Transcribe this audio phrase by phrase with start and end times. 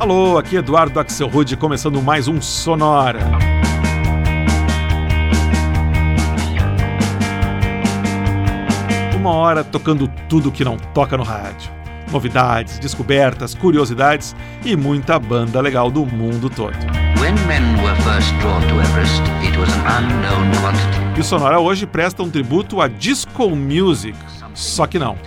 [0.00, 3.20] Alô, aqui Eduardo Axel Rude começando mais um Sonora.
[9.14, 11.70] Uma hora tocando tudo que não toca no rádio.
[12.10, 14.34] Novidades, descobertas, curiosidades
[14.64, 16.72] e muita banda legal do mundo todo.
[21.14, 24.16] E o Sonora hoje presta um tributo a disco music,
[24.54, 25.18] só que não.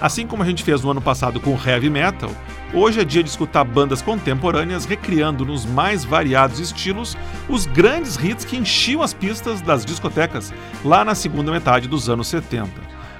[0.00, 2.30] Assim como a gente fez no ano passado com heavy metal,
[2.76, 7.16] Hoje é dia de escutar bandas contemporâneas recriando nos mais variados estilos
[7.48, 10.52] os grandes hits que enchiam as pistas das discotecas
[10.84, 12.68] lá na segunda metade dos anos 70.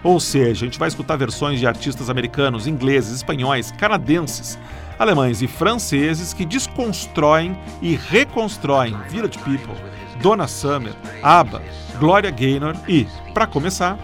[0.03, 4.59] Ou seja, a gente vai escutar versões de artistas americanos, ingleses, espanhóis, canadenses,
[4.99, 9.77] alemães e franceses que desconstroem e reconstroem Village People,
[10.21, 11.63] Donna Summer, ABBA,
[12.01, 13.97] Gloria Gaynor e, para começar,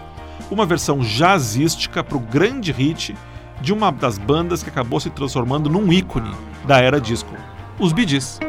[0.49, 3.13] uma versão jazzística para o grande hit
[3.61, 7.33] de uma das bandas que acabou se transformando num ícone da era disco,
[7.79, 8.39] os Bee Gees.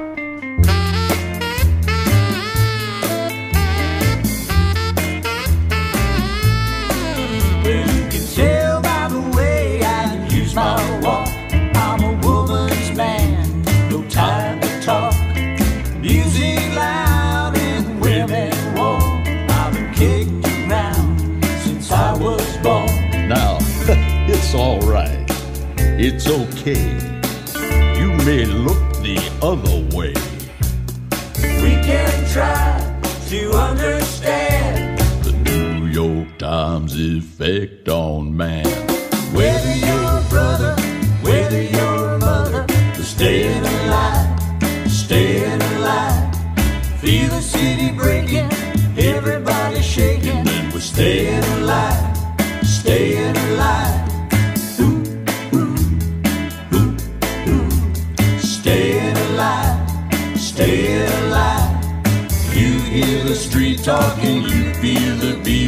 [26.05, 26.99] It's okay.
[27.97, 30.13] You may look the other way.
[31.63, 32.75] We can try
[33.29, 38.67] to understand the New York Times effect on man.
[39.33, 40.72] Whether you're a brother,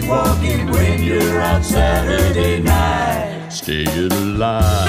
[0.08, 3.48] walking when you're out Saturday night.
[3.50, 4.88] Staying alive.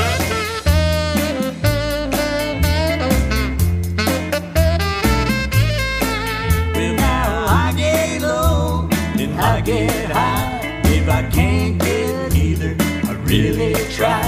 [6.74, 10.82] Well, now I get low and I get high.
[10.86, 12.76] If I can't get either,
[13.08, 14.22] I really try.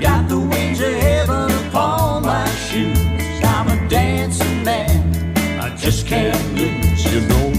[0.00, 2.98] Got the wings of heaven upon my shoes.
[3.44, 7.04] I'm a dancing man, I just can't lose.
[7.12, 7.52] You know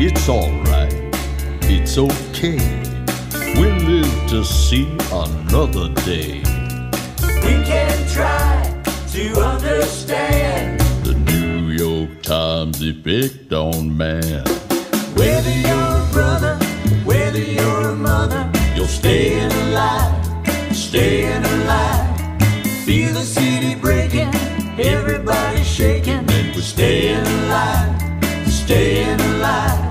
[0.00, 0.77] it's alright,
[1.98, 2.58] okay.
[3.60, 6.42] We live to see another day.
[7.42, 8.82] We can try
[9.12, 14.44] to understand the New York Times effect on man.
[15.14, 16.56] Whether you're a brother,
[17.04, 20.14] whether you're a mother, you're staying alive,
[20.76, 22.16] staying alive.
[22.84, 24.32] Feel the city breaking,
[24.78, 27.90] everybody shaking, and we're staying alive,
[28.46, 29.87] staying alive.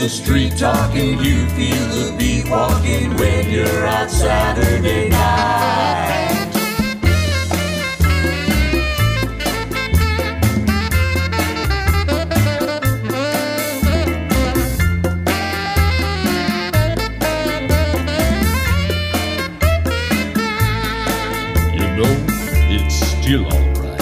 [0.00, 6.46] The street talking, you feel the beat walking when you're out Saturday night.
[21.74, 22.16] You know,
[22.70, 24.00] it's still alright.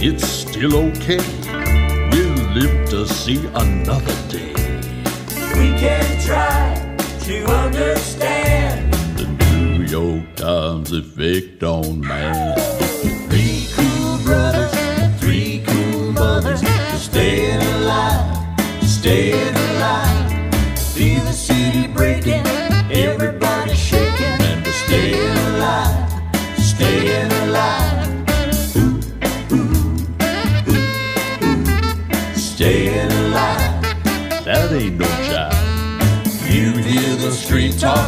[0.00, 1.18] It's still okay.
[2.12, 4.55] We'll live to see another day.
[5.58, 6.74] We can try
[7.20, 12.58] to understand the New York Times effect on man.
[13.28, 14.72] Three cool brothers,
[15.20, 16.60] three cool mothers,
[17.00, 18.36] staying alive,
[18.82, 20.78] staying alive.
[20.94, 22.46] Feel the city breaking,
[22.90, 25.45] everybody shaking, and we're staying alive,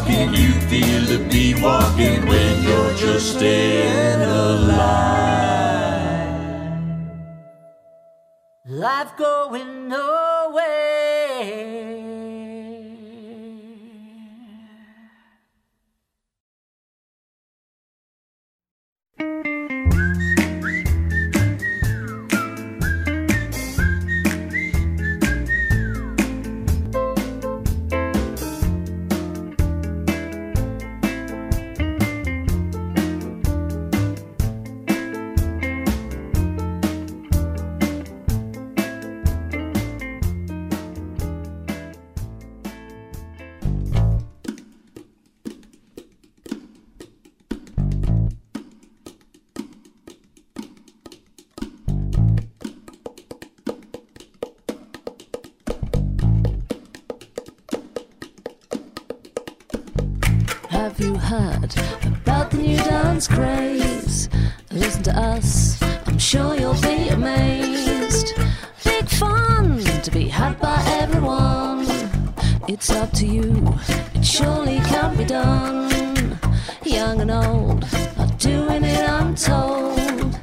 [0.09, 4.79] walking, you feel the beat walking when you're just staying alive.
[8.67, 11.09] Life going nowhere.
[72.71, 73.67] It's up to you,
[74.15, 76.39] it surely can be done.
[76.85, 77.87] Young and old
[78.19, 80.39] are doing it, I'm told.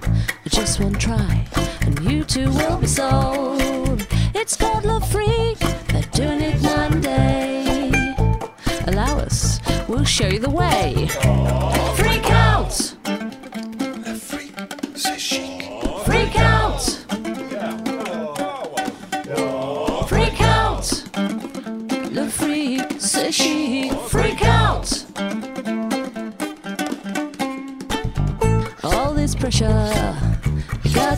[0.47, 1.45] Just one try,
[1.81, 4.07] and you too will be sold.
[4.33, 8.15] It's called Love Freak, they're doing it and day.
[8.87, 11.07] Allow us, we'll show you the way.
[11.95, 12.14] Freak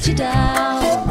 [0.08, 1.07] you down.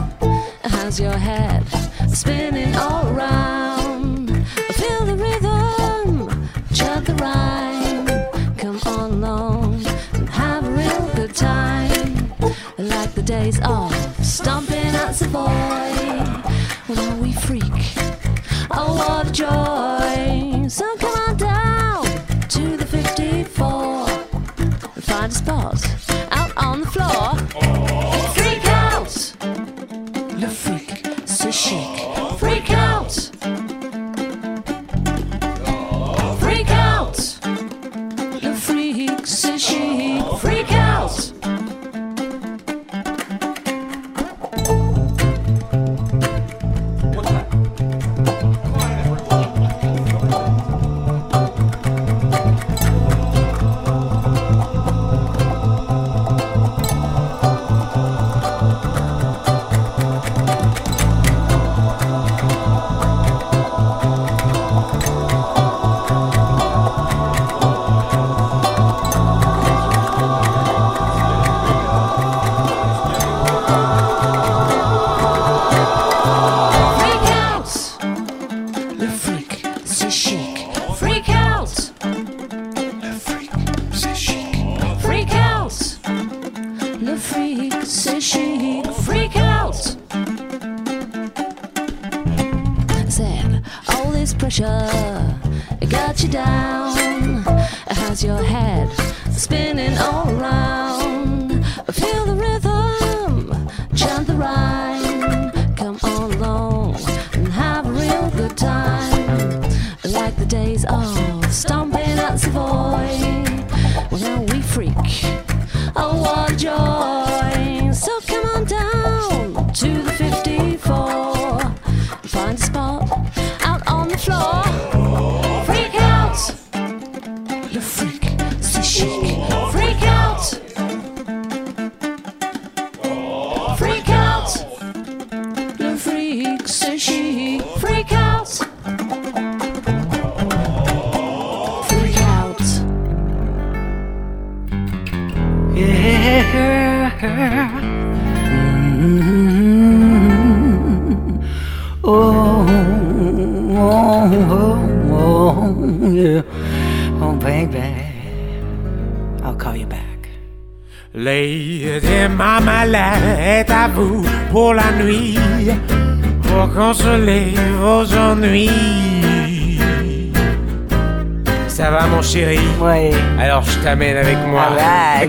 [173.86, 174.66] T'amène avec moi.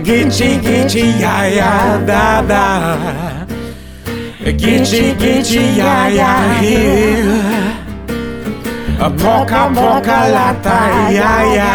[0.04, 1.72] Gitchi gitchi ya ya
[2.10, 2.64] da da.
[4.62, 7.38] Gitchi gitchi ya ya here.
[9.22, 10.80] Poca poca lata
[11.20, 11.74] ya ya.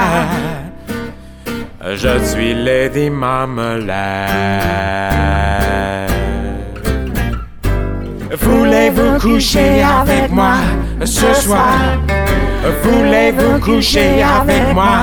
[2.03, 4.01] Je suis Lady Marmalade.
[8.45, 10.57] Voulez-vous coucher avec moi
[11.05, 11.79] ce soir?
[12.83, 14.97] Voulez-vous coucher avec moi?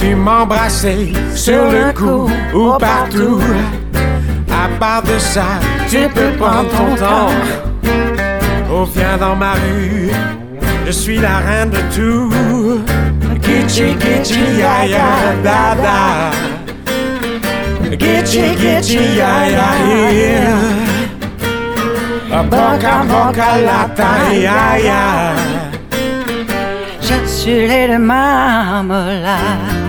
[0.00, 3.38] Tu m'embrasser sur le cou ou partout.
[4.50, 7.28] À part de ça, tu peux prendre ton temps.
[8.72, 10.10] Oh, viens dans ma rue,
[10.86, 12.32] je suis la reine de tout.
[13.42, 16.30] Gitchi, gitchi, ya, ya, da, da.
[17.90, 19.68] Gitchi, gitchi, ya, ya,
[20.14, 20.56] yeah.
[22.44, 25.34] Boca, boca, lata, ya, ya.
[27.02, 29.79] Je suis Marmalade.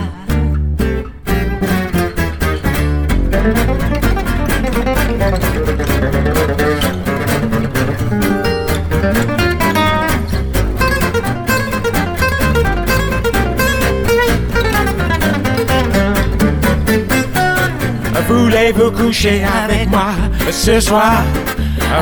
[18.27, 20.11] Voulez-vous coucher avec moi
[20.49, 21.23] ce soir?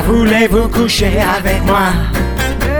[0.06, 1.88] Voulez-vous coucher avec moi?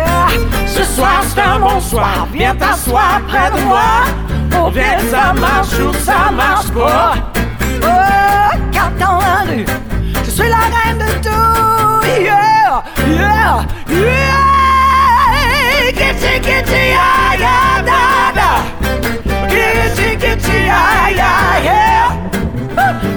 [0.07, 0.29] Ah,
[0.67, 4.05] ce soir c'est un bon soir, viens t'asseoir près de moi.
[4.57, 7.15] On vient, ça marche ou ça marche pas.
[7.83, 9.80] Oh, Quand dans la
[10.41, 11.45] Sri Lanka the two.
[12.25, 12.81] Yeah,
[13.13, 15.19] yeah, yeah.
[15.99, 18.01] Kitchy, kitchy, yeah, yeah, da,
[18.39, 18.49] da.
[19.53, 19.85] Yeah,
[21.21, 22.09] yeah, yeah.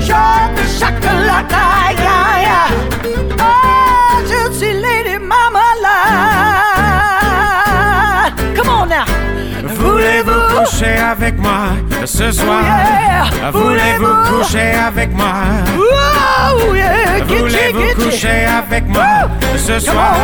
[0.01, 1.11] Shaka,
[2.03, 3.02] yeah, yeah.
[10.63, 11.59] Coucher avec moi
[12.05, 13.51] ce soir Yeah.
[13.51, 15.33] Voulez-vous coucher avec moi?
[15.77, 17.23] Oh, yeah.
[17.27, 20.15] Voulez-vous coucher avec moi ce soir?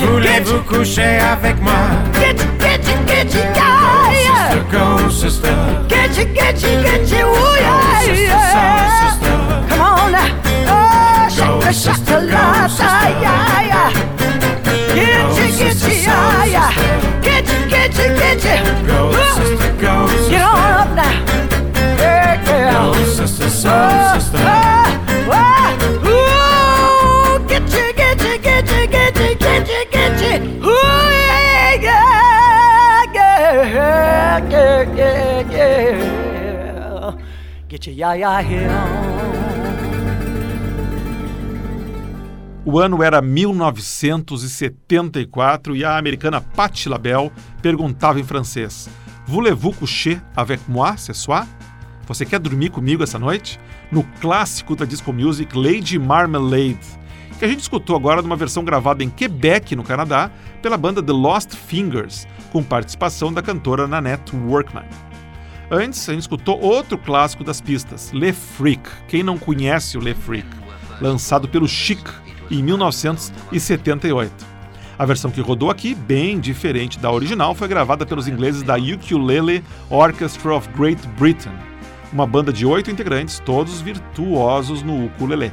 [0.00, 1.72] Voulez-vous coucher avec moi?
[2.14, 4.50] Get you, get you, get you, yeah, yeah.
[4.50, 5.56] Sister, go sister
[5.88, 9.10] Get you, get you, get you, ooh, yeah, Sister, yeah.
[9.10, 9.36] sister
[9.68, 10.28] Come on now.
[10.68, 12.84] Oh, shake Go, the sister, chocolate, go, sister.
[13.22, 13.90] yeah, yeah.
[14.94, 17.07] Get Go, you, get sister, you, yeah, go, yeah.
[17.98, 18.86] Get you, get you, get you.
[18.86, 21.12] Go sister, go sister Get on up now.
[21.98, 22.50] Yeah, Go
[22.94, 23.04] yeah.
[23.04, 24.46] sister, so Oh, sister oh,
[25.34, 26.12] oh,
[27.42, 30.34] ooh, get you, get you, get you, get you, get you, get you.
[30.64, 31.98] Ooh, yeah, yeah,
[33.14, 33.58] yeah,
[34.48, 37.12] yeah, yeah, yeah.
[37.68, 39.27] Get you, yeah, yeah,
[42.70, 47.32] O ano era 1974 e a americana Patti LaBelle
[47.62, 48.90] perguntava em francês:
[49.26, 51.46] Voulez-vous coucher avec moi ce soir?
[52.06, 53.58] Você quer dormir comigo essa noite?
[53.90, 56.78] No clássico da disco music Lady Marmalade,
[57.38, 61.12] que a gente escutou agora numa versão gravada em Quebec, no Canadá, pela banda The
[61.12, 64.84] Lost Fingers, com participação da cantora Nanette Workman.
[65.70, 68.82] Antes, a gente escutou outro clássico das pistas, Le Freak.
[69.08, 70.46] Quem não conhece o Le Freak?
[71.00, 72.06] Lançado pelo Chic
[72.50, 74.46] em 1978.
[74.98, 79.62] A versão que rodou aqui, bem diferente da original, foi gravada pelos ingleses da Ukulele
[79.88, 81.52] Orchestra of Great Britain,
[82.12, 85.52] uma banda de oito integrantes, todos virtuosos no ukulele.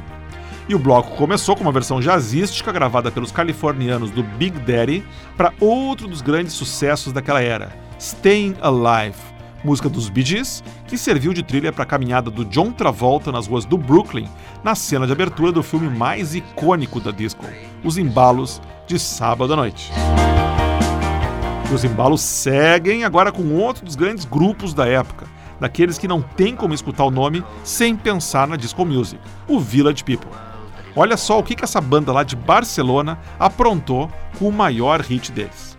[0.68, 5.04] E o bloco começou com uma versão jazzística gravada pelos californianos do Big Daddy
[5.36, 9.16] para outro dos grandes sucessos daquela era, Staying Alive,
[9.64, 13.46] música dos Bee Gees, que serviu de trilha para a caminhada do John Travolta nas
[13.46, 14.28] ruas do Brooklyn,
[14.62, 17.44] na cena de abertura do filme mais icônico da disco,
[17.84, 19.90] Os Embalos de Sábado à Noite.
[21.70, 25.26] E os embalos seguem agora com outro dos grandes grupos da época,
[25.58, 30.04] daqueles que não tem como escutar o nome sem pensar na disco music, o Village
[30.04, 30.30] People.
[30.94, 35.32] Olha só o que que essa banda lá de Barcelona aprontou com o maior hit
[35.32, 35.76] deles.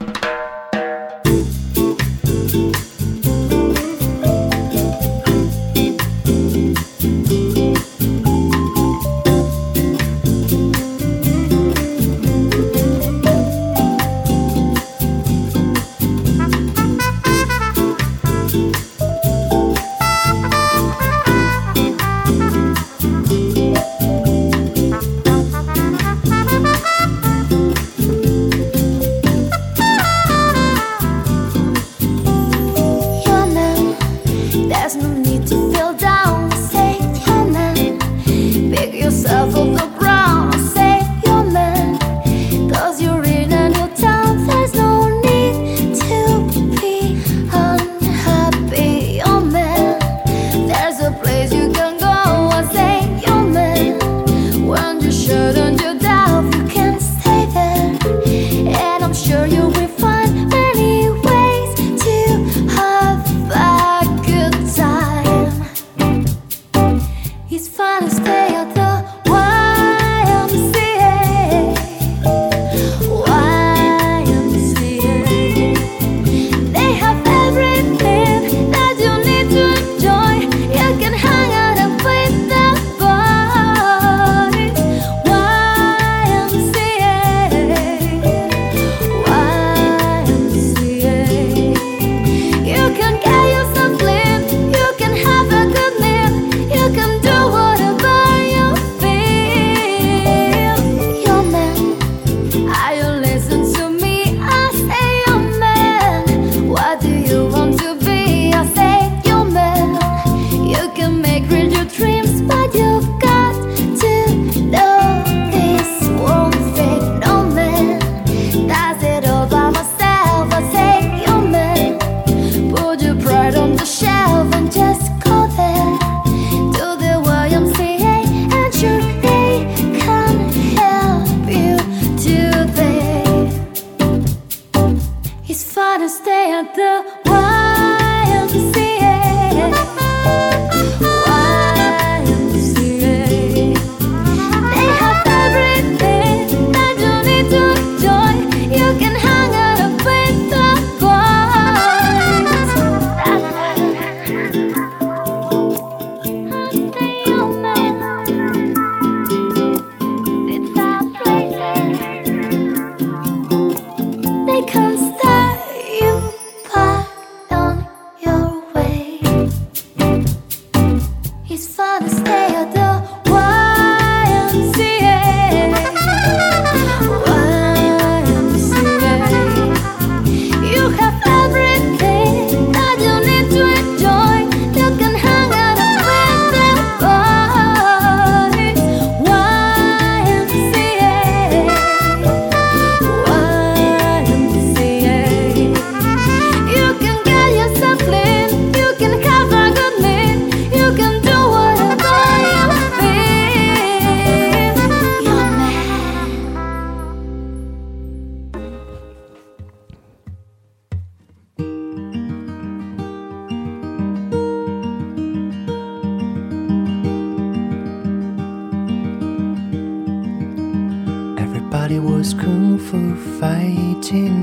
[222.28, 224.36] is kung fu fighting.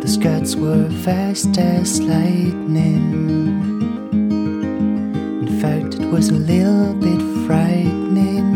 [0.00, 3.06] The Scots were fast as lightning.
[5.46, 8.48] In fact, it was a little bit frightening.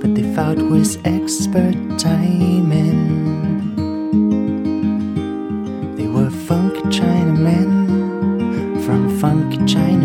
[0.00, 3.02] But they fought with expert timing.
[5.96, 7.72] They were funky Chinamen
[8.84, 10.03] from funk China.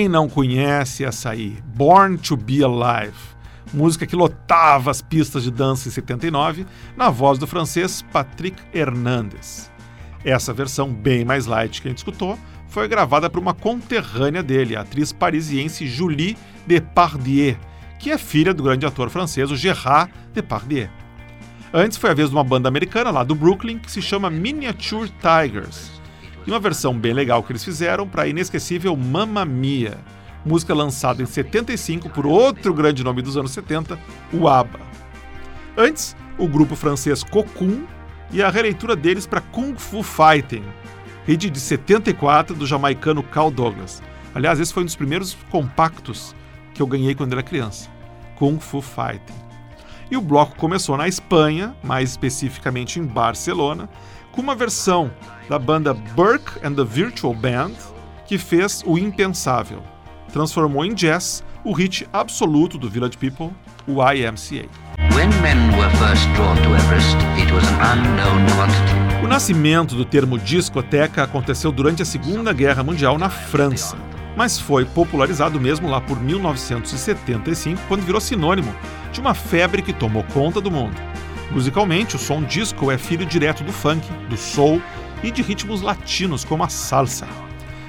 [0.00, 1.58] Quem não conhece essa aí?
[1.76, 3.12] Born to Be Alive.
[3.70, 6.64] Música que lotava as pistas de dança em 79,
[6.96, 9.70] na voz do francês Patrick Hernandez.
[10.24, 14.74] Essa versão, bem mais light que a gente escutou, foi gravada por uma conterrânea dele,
[14.74, 16.34] a atriz parisiense Julie
[16.66, 17.58] Depardieu,
[17.98, 20.88] que é filha do grande ator francês Gerard Depardieu.
[21.74, 25.12] Antes foi a vez de uma banda americana lá do Brooklyn que se chama Miniature
[25.20, 25.99] Tigers.
[26.50, 29.98] Uma versão bem legal que eles fizeram para a inesquecível Mamma Mia,
[30.44, 33.96] música lançada em 75 por outro grande nome dos anos 70,
[34.32, 34.80] o ABBA.
[35.76, 37.84] Antes, o grupo francês Cocoon
[38.32, 40.64] e a releitura deles para Kung Fu Fighting,
[41.24, 44.02] hit de 74 do jamaicano Carl Douglas.
[44.34, 46.34] Aliás, esse foi um dos primeiros compactos
[46.74, 47.88] que eu ganhei quando era criança.
[48.34, 49.38] Kung Fu Fighting.
[50.10, 53.88] E o bloco começou na Espanha, mais especificamente em Barcelona,
[54.32, 55.10] com uma versão
[55.48, 57.72] da banda Burke and the Virtual Band,
[58.26, 59.82] que fez o impensável.
[60.32, 63.50] Transformou em jazz o hit absoluto do Village People,
[63.86, 64.68] o YMCA.
[66.74, 67.16] Everest.
[69.22, 73.96] O nascimento do termo discoteca aconteceu durante a Segunda Guerra Mundial na França,
[74.36, 78.74] mas foi popularizado mesmo lá por 1975, quando virou sinônimo
[79.12, 80.96] de uma febre que tomou conta do mundo.
[81.50, 84.80] Musicalmente, o som disco é filho direto do funk, do soul
[85.22, 87.26] e de ritmos latinos como a salsa.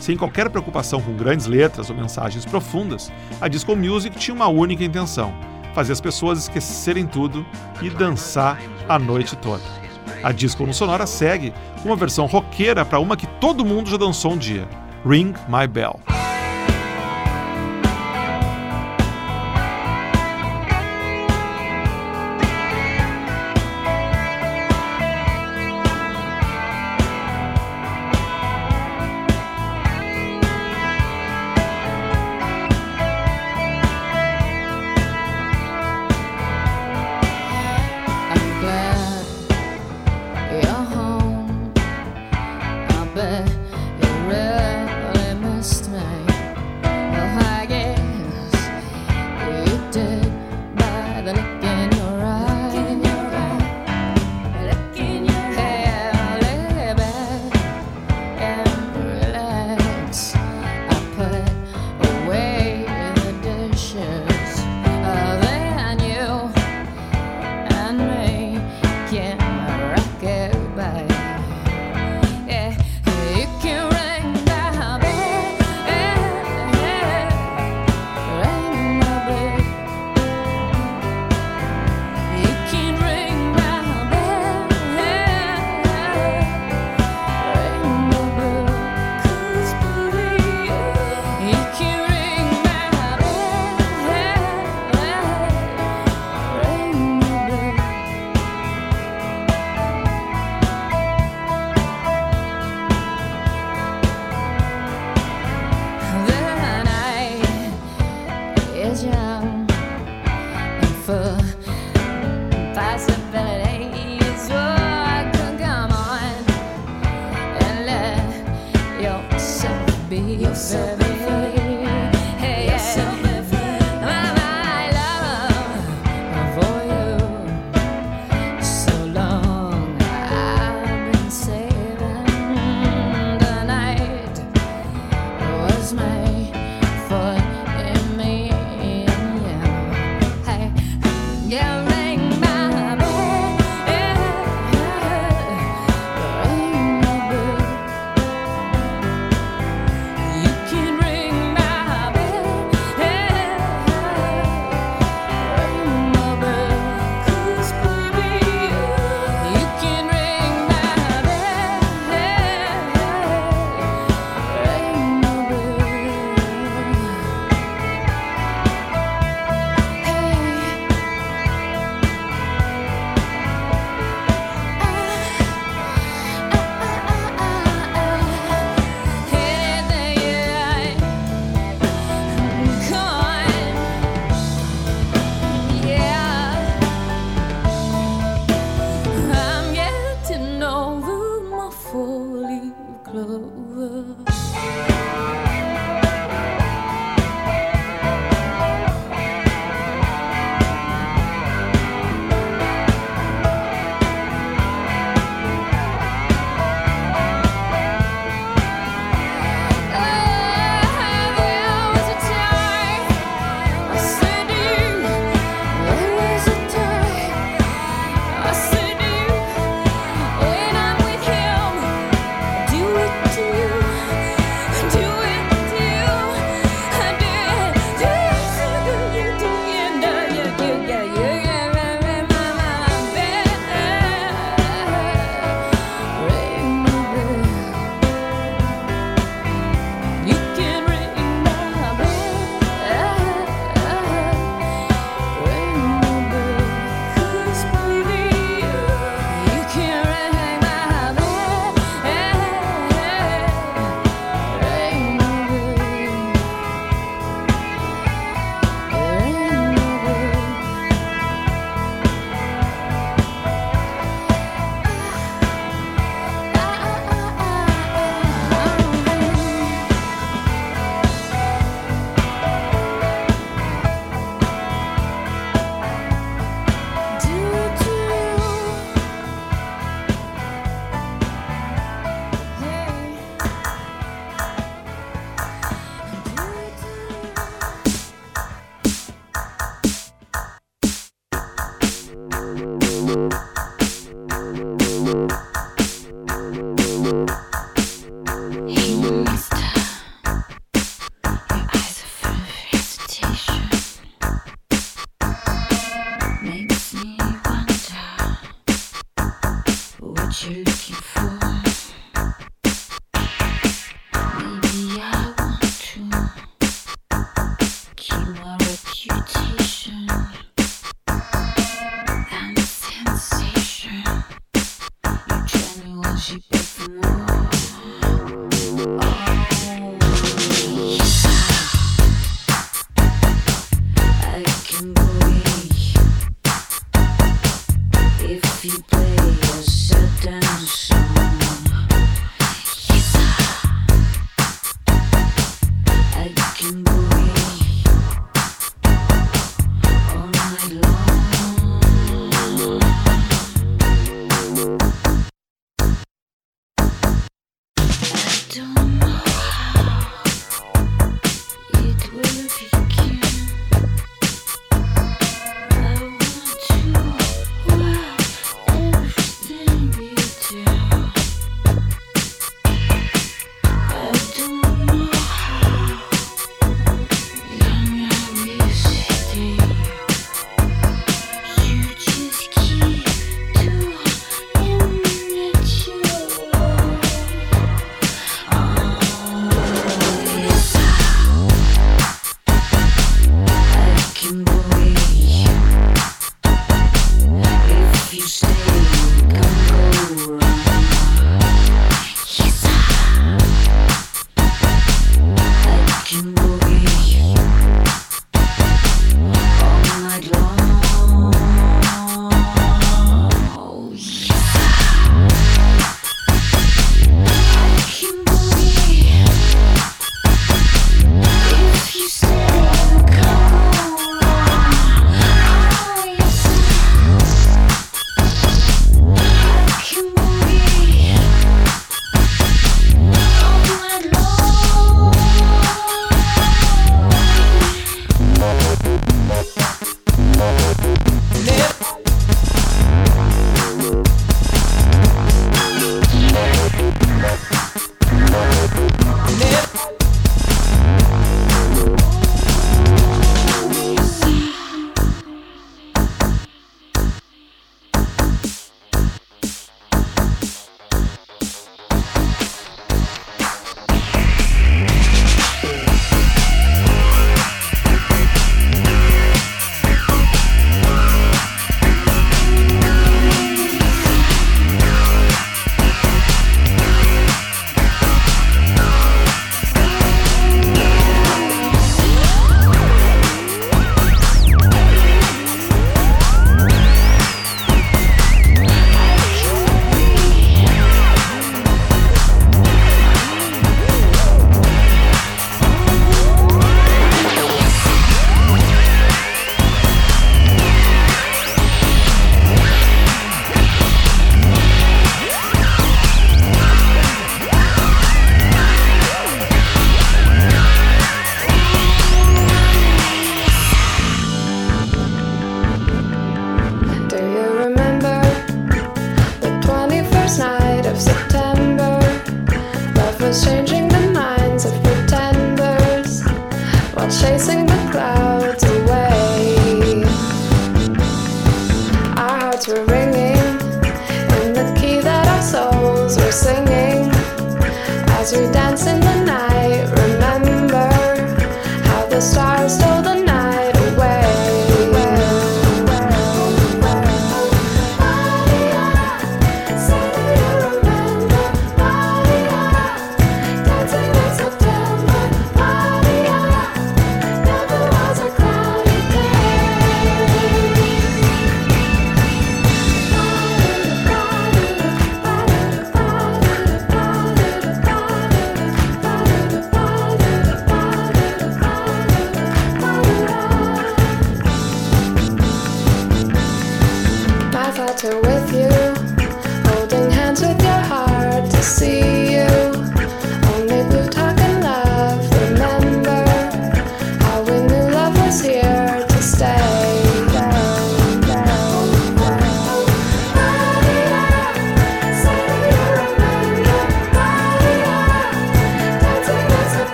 [0.00, 4.82] Sem qualquer preocupação com grandes letras ou mensagens profundas, a disco music tinha uma única
[4.82, 5.34] intenção:
[5.74, 7.46] fazer as pessoas esquecerem tudo
[7.80, 9.62] e dançar a noite toda.
[10.22, 13.96] A disco no Sonora segue com uma versão roqueira para uma que todo mundo já
[13.96, 14.66] dançou um dia:
[15.04, 16.00] Ring My Bell.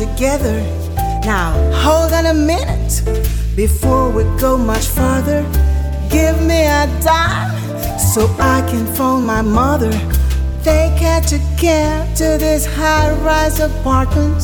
[0.00, 0.58] Together.
[1.26, 3.02] Now, hold on a minute
[3.54, 5.42] before we go much further.
[6.08, 7.52] Give me a dime
[7.98, 9.92] so I can phone my mother.
[10.62, 14.42] They catch a cab to this high rise apartment.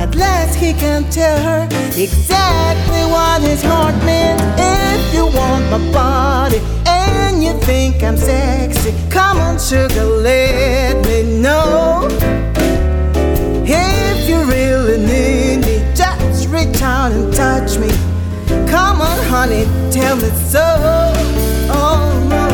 [0.00, 4.40] At last, he can tell her exactly what his heart meant.
[4.56, 11.40] If you want my body and you think I'm sexy, come on, sugar, let me
[11.42, 12.45] know.
[13.68, 17.88] If you really need me, just reach out and touch me.
[18.68, 20.62] Come on, honey, tell me so.
[21.68, 22.46] Oh, no.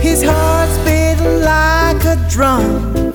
[0.00, 3.12] His heart's beating like a drum.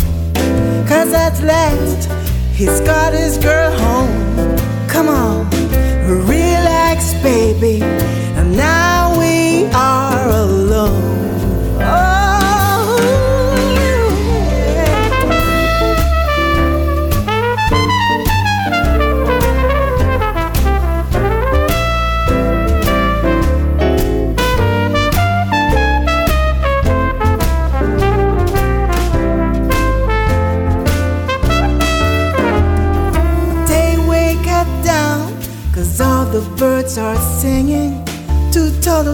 [0.85, 2.09] Cause at last,
[2.53, 4.57] he's got his girl home.
[4.89, 5.49] Come on,
[6.27, 7.79] relax, baby
[9.75, 10.08] are.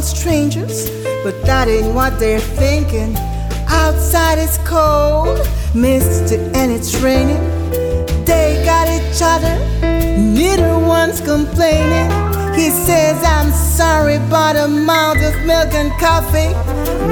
[0.05, 0.89] Strangers,
[1.23, 3.15] but that ain't what they're thinking.
[3.67, 5.39] Outside it's cold,
[5.73, 7.41] misty, and it's raining.
[8.25, 9.55] They got each other,
[10.17, 12.09] neither one's complaining.
[12.55, 16.53] He says, I'm sorry, but amount of milk and coffee.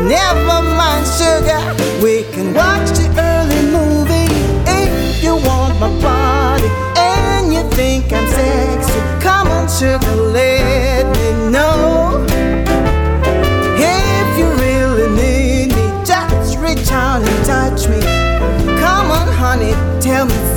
[0.08, 1.62] Never mind, sugar,
[2.04, 4.32] we can watch the early movie.
[4.66, 11.52] If you want my body and you think I'm sexy, come on, sugar, let me
[11.52, 12.13] know.
[17.22, 18.00] And touch me.
[18.80, 20.53] Come on, honey, tell me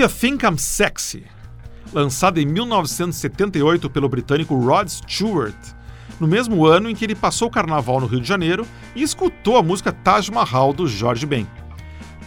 [0.00, 1.24] You Think I'm Sexy?
[1.92, 5.54] Lançada em 1978 pelo britânico Rod Stewart,
[6.18, 9.58] no mesmo ano em que ele passou o carnaval no Rio de Janeiro e escutou
[9.58, 11.46] a música Taj Mahal do Jorge Ben.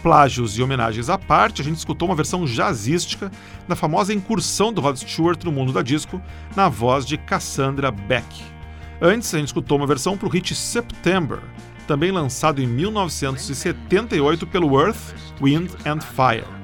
[0.04, 3.28] Plágios e homenagens à parte, a gente escutou uma versão jazzística
[3.66, 6.22] da famosa incursão do Rod Stewart no mundo da disco,
[6.54, 8.24] na voz de Cassandra Beck.
[9.02, 11.40] Antes, a gente escutou uma versão para o hit September,
[11.88, 15.12] também lançado em 1978 pelo Earth,
[15.42, 16.63] Wind and Fire.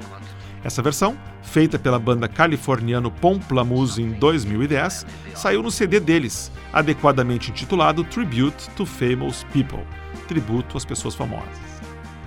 [0.63, 8.05] Essa versão, feita pela banda californiano Pomplamoose em 2010, saiu no CD deles, adequadamente intitulado
[8.05, 9.85] Tribute to Famous People
[10.31, 11.59] tributo às pessoas famosas.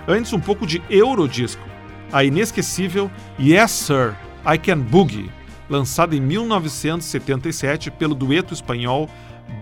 [0.06, 1.66] Antes, um pouco de Eurodisco,
[2.12, 3.10] a inesquecível
[3.40, 4.14] Yes Sir,
[4.46, 5.30] I Can Boogie,
[5.70, 9.08] lançada em 1977 pelo dueto espanhol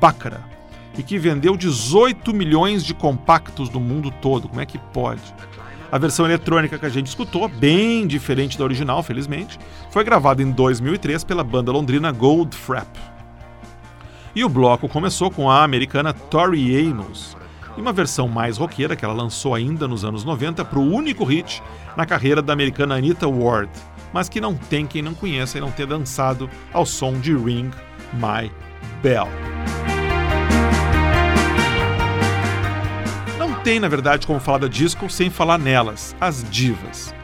[0.00, 0.40] Bácara,
[0.98, 4.48] e que vendeu 18 milhões de compactos no mundo todo.
[4.48, 5.22] Como é que pode?
[5.92, 9.58] A versão eletrônica que a gente escutou, bem diferente da original, felizmente,
[9.90, 12.98] foi gravada em 2003 pela banda londrina Goldfrapp.
[14.34, 17.36] E o bloco começou com a americana Tori Amos,
[17.76, 21.24] e uma versão mais roqueira que ela lançou ainda nos anos 90 para o único
[21.24, 21.62] hit
[21.94, 23.70] na carreira da americana Anita Ward,
[24.14, 27.70] mas que não tem quem não conheça e não tenha dançado ao som de Ring
[28.14, 28.50] My
[29.02, 29.28] Bell.
[33.62, 37.14] Tem, na verdade, como falar da disco sem falar nelas, as divas.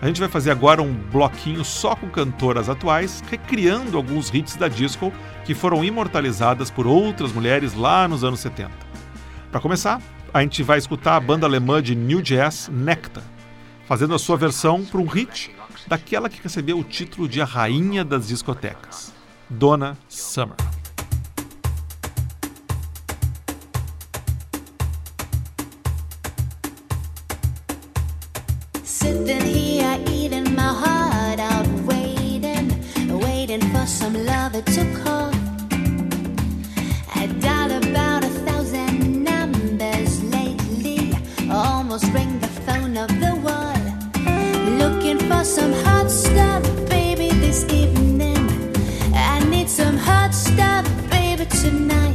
[0.00, 4.68] A gente vai fazer agora um bloquinho só com cantoras atuais, recriando alguns hits da
[4.68, 5.12] disco
[5.44, 8.70] que foram imortalizadas por outras mulheres lá nos anos 70.
[9.50, 10.00] Para começar,
[10.32, 13.24] a gente vai escutar a banda alemã de New Jazz Nectar,
[13.88, 15.50] fazendo a sua versão para um hit
[15.88, 19.12] daquela que recebeu o título de a rainha das discotecas,
[19.50, 20.77] Donna Summer.
[34.48, 34.82] Some lover to.
[37.14, 41.14] I dialed about a thousand numbers lately,
[41.50, 43.74] almost ring the phone of the wall.
[44.78, 48.48] Looking for some hot stuff, baby, this evening.
[49.14, 52.07] I need some hot stuff, baby, tonight.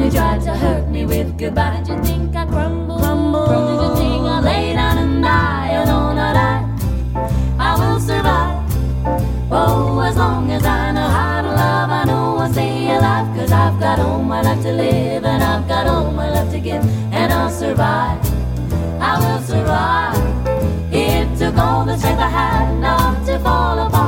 [0.00, 1.82] One who tried to hurt me with goodbye?
[1.84, 2.98] Did you think I crumble?
[2.98, 3.46] crumble?
[3.46, 5.70] Did you think I lay down and die?
[5.76, 6.54] Oh no, not I.
[7.58, 8.58] I will survive.
[9.50, 13.36] Oh, as long as I know how to love, I know I'll stay alive.
[13.36, 16.60] Cause I've got all my life to live, and I've got all my life to
[16.60, 16.82] give,
[17.12, 18.20] and I'll survive.
[19.00, 20.92] I will survive.
[20.92, 23.99] It took all the strength I had not to fall apart.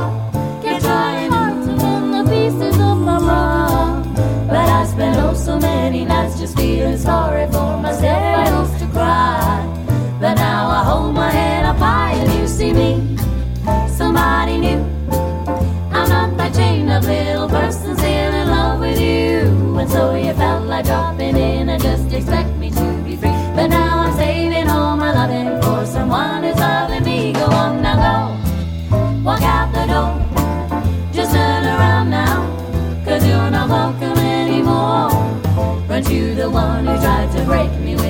[36.43, 38.02] The one who tried to break me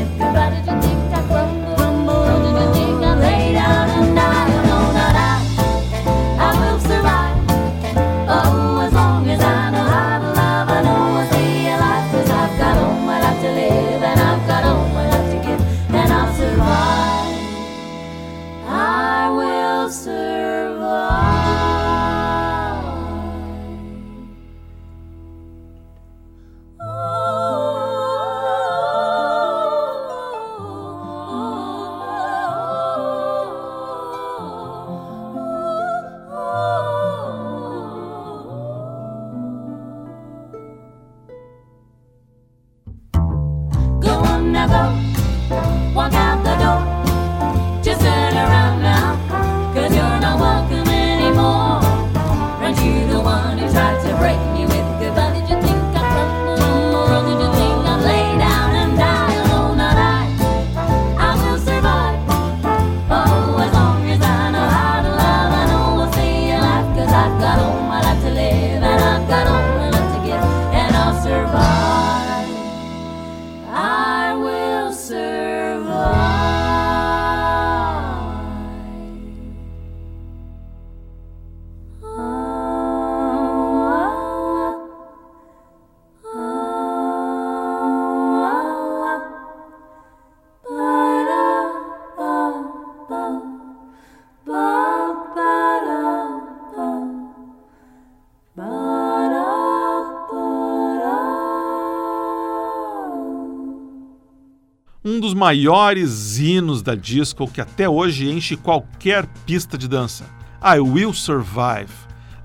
[105.44, 110.24] maiores hinos da disco que até hoje enche qualquer pista de dança.
[110.64, 111.92] I Will Survive,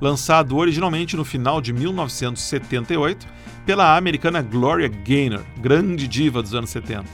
[0.01, 3.25] lançado originalmente no final de 1978
[3.65, 7.05] pela americana Gloria Gaynor, grande diva dos anos 70.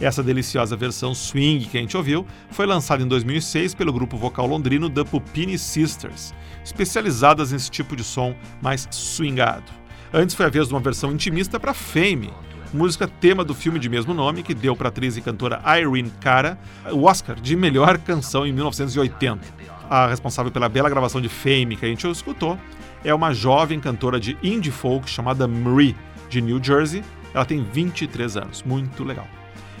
[0.00, 4.46] Essa deliciosa versão swing que a gente ouviu foi lançada em 2006 pelo grupo vocal
[4.46, 6.32] londrino The Pupini Sisters,
[6.64, 9.70] especializadas nesse tipo de som mais swingado.
[10.10, 12.30] Antes foi a vez de uma versão intimista para Fame,
[12.72, 16.12] música tema do filme de mesmo nome que deu para a atriz e cantora Irene
[16.20, 16.58] Cara
[16.92, 19.40] o Oscar de melhor canção em 1980.
[19.88, 22.58] A responsável pela bela gravação de Fame que a gente escutou
[23.04, 25.96] é uma jovem cantora de indie folk chamada Marie,
[26.28, 27.02] de New Jersey.
[27.32, 29.26] Ela tem 23 anos, muito legal.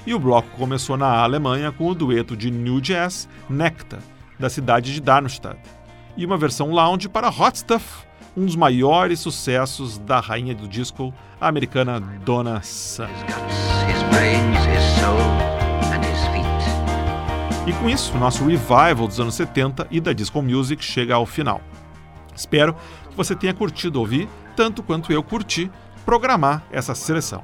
[0.06, 4.00] E o bloco começou na Alemanha com o dueto de New Jazz Nectar,
[4.38, 5.58] da cidade de Darmstadt,
[6.16, 8.07] e uma versão lounge para Hot Stuff,
[8.38, 13.10] um dos maiores sucessos da rainha do disco a americana Donna Summer.
[17.66, 21.26] E com isso, o nosso revival dos anos 70 e da disco music chega ao
[21.26, 21.60] final.
[22.34, 22.74] Espero
[23.10, 25.68] que você tenha curtido ouvir, tanto quanto eu curti,
[26.06, 27.42] programar essa seleção.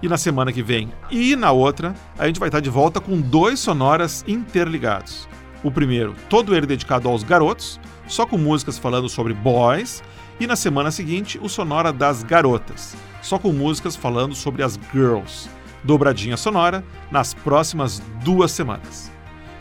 [0.00, 3.20] E na semana que vem e na outra, a gente vai estar de volta com
[3.20, 5.28] dois sonoras interligados.
[5.62, 10.02] O primeiro, todo ele dedicado aos garotos, só com músicas falando sobre boys,
[10.38, 15.48] e na semana seguinte, o sonora das garotas, só com músicas falando sobre as girls.
[15.82, 19.12] Dobradinha sonora nas próximas duas semanas.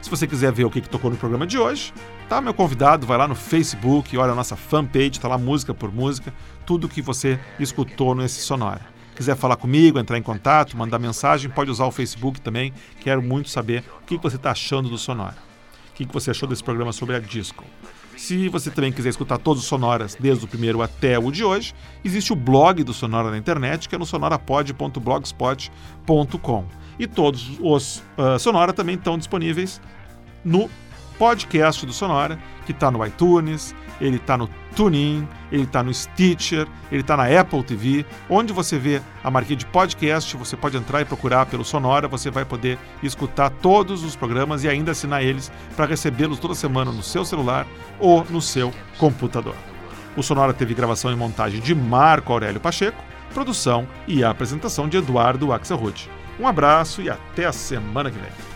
[0.01, 1.93] Se você quiser ver o que que tocou no programa de hoje,
[2.27, 5.93] tá meu convidado, vai lá no Facebook, olha a nossa fanpage, tá lá música por
[5.93, 6.33] música,
[6.65, 8.93] tudo que você escutou nesse sonora.
[9.15, 12.73] Quiser falar comigo, entrar em contato, mandar mensagem, pode usar o Facebook também.
[12.99, 15.37] Quero muito saber o que que você está achando do Sonora.
[15.91, 17.63] O que que você achou desse programa sobre a disco.
[18.18, 21.74] Se você também quiser escutar todos os sonoras, desde o primeiro até o de hoje,
[22.03, 26.66] existe o blog do Sonora na internet, que é no sonorapod.blogspot.com.
[26.99, 29.82] E todos os uh, Sonora também estão disponíveis
[30.45, 30.70] no
[31.18, 36.67] podcast do Sonora, que está no iTunes, ele está no TuneIn, ele está no Stitcher,
[36.91, 38.05] ele está na Apple TV.
[38.30, 42.30] Onde você vê a marquinha de podcast, você pode entrar e procurar pelo Sonora, você
[42.30, 47.03] vai poder escutar todos os programas e ainda assinar eles para recebê-los toda semana no
[47.03, 47.65] seu celular
[47.99, 49.55] ou no seu computador.
[50.15, 53.03] O Sonora teve gravação e montagem de Marco Aurélio Pacheco,
[53.34, 56.09] produção e apresentação de Eduardo Axelrod.
[56.39, 58.53] Um abraço e até a semana que vem.